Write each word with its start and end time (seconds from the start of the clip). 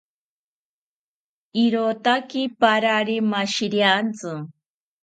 Irotaki 1.63 2.41
parari 2.59 3.17
mashiriantzi 3.31 4.33